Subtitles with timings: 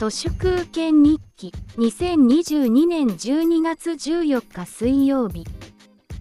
[0.00, 1.52] 都市空権日記。
[1.76, 5.44] 2022年12月14日水曜日。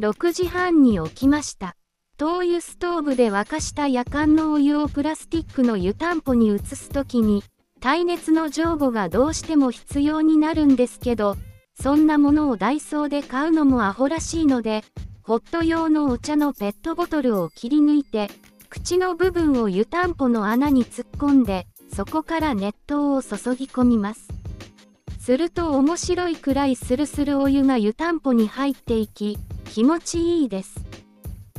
[0.00, 1.76] 6時半に起きました。
[2.16, 7.44] 灯油ストーブで沸かした夜間のお湯をプラスチックの湯たんぽに移すときに
[7.78, 11.36] 耐熱の上母がどうしても必要になるんですけど
[11.80, 14.82] そんなものをダイソーで買うのもアホらしいので
[15.22, 18.30] ホット用のお茶のペットボトルを切り抜いて
[18.68, 24.28] 口の部分を湯たんぽの穴に突っ込んでそこから熱湯を注ぎ込みます。
[25.18, 30.74] すると面白いくらいスルスルお湯が湯たんぽに入っていき気持ちいいです。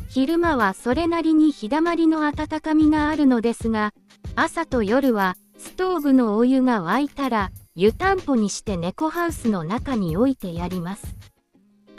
[0.09, 3.94] 昼間はそれなりに日だまりの温かみがあるのですが
[4.35, 11.16] 朝と夜はストーブのお湯が沸いたら湯たんぽにして猫ハウスの中に置いてやります。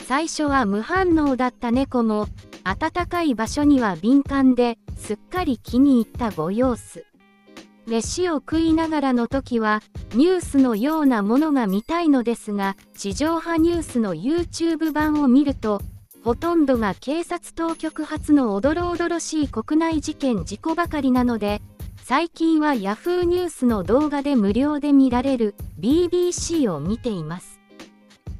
[0.05, 2.27] 最初は無反応だった猫も
[2.63, 7.05] 暖かい場所には敏感ですっかり気に入ったご様子。
[7.85, 9.81] 飯を食いながらの時は
[10.15, 15.81] ニュースのようなものが見たいのですが地上波ニュースの YouTube 版を見ると
[16.23, 21.61] ほとんどが警察当局発のおどろおどろしい国内事件事故ばかりなので
[22.05, 27.61] 最近は Yahoo ニュースの動画で無料で見られる BBC を見ています。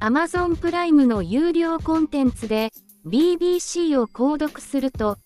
[0.00, 2.72] Amazon プライムの有料コンテンツで
[3.06, 5.16] BBC を購読すると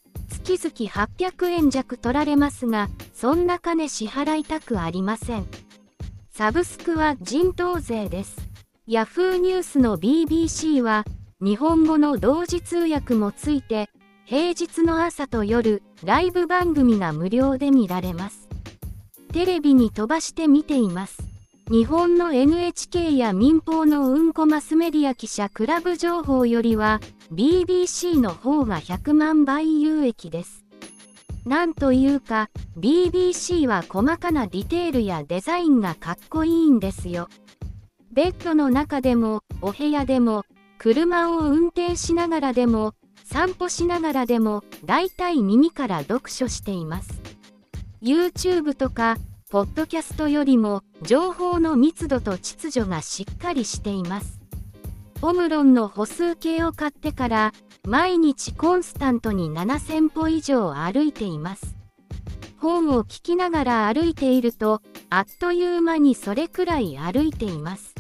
[0.57, 5.47] 月々800円弱取られますがそんな金支払いたくありません。
[6.31, 8.39] サブスクは人頭税です。
[8.89, 9.37] Yahoo!
[9.37, 11.05] ニュースの BBC は
[11.43, 13.91] 日本語の同時通訳もついて
[14.25, 18.49] 平日の朝と夜ライブ番組が無料で見られます。
[19.35, 21.28] テレビに飛ばして見ています。
[21.71, 26.99] 日本の NHK や民放のうんこマスメディア記者クラブ情報よりは
[27.31, 30.65] BBC の方が100万倍有益です。
[31.45, 37.29] なんというか BBC は細かなディテールやデザインがかっこいいんですよ。
[38.13, 40.45] ベッドの中でもお部屋でも
[40.79, 47.21] 車を運転しながらでも散歩しながらでもだいたい耳から読書しています。
[48.01, 49.19] YouTube とか
[49.51, 54.41] ポッドキャストよりも情報の密度と秩序がしっかりしています。
[55.23, 57.53] オムロンの歩数計を買ってから
[57.87, 61.77] 毎日コンスタントに7000歩以上歩いています。
[62.59, 67.95] 本を聞きながら歩いているとあっという間にそれくらい歩いています。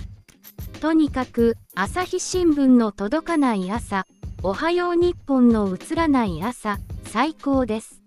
[0.82, 4.04] とにかく朝日新聞の届かない朝、
[4.42, 8.02] おはよう日本の映らない朝、最高です。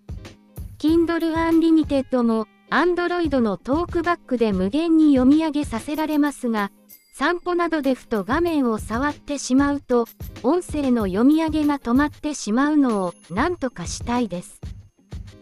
[0.78, 6.72] Kindle Unlimited も Android のトークバックで無限に読み上げさせられますが、
[7.14, 10.08] 散歩などでふと画面を触ってしまうと、
[10.42, 14.62] 音声の読み上げが止まってしまうのを何とかしたいです。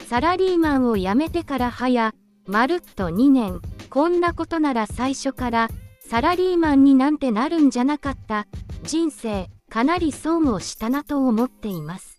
[0.08, 2.16] サラリーマンを辞めてから早、
[2.48, 5.70] まるっと2年、こんなことなら最初から
[6.00, 8.48] サラリーマンになんてなるんじゃなかった、
[8.82, 12.18] 人生、かなり損をしたなと思っています。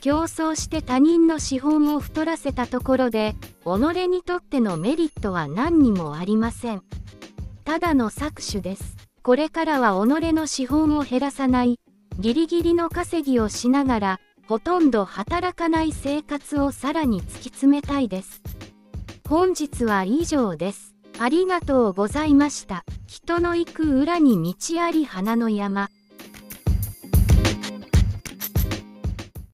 [0.00, 3.34] 競争して他人の資本を太らせたところで
[3.76, 6.82] 己にとってのメリットは何にもありません。
[7.64, 8.96] ただの搾取です。
[9.22, 11.78] これからは己の資本を減らさない。
[12.18, 18.40] ギリギリの稼ぎをしながらほとんど働かない生活をさらに突き詰めたいです。
[19.28, 20.94] 本日は以上です。
[21.18, 22.84] ありがとうございました。
[23.06, 25.90] 人の行く裏に道あり花の山。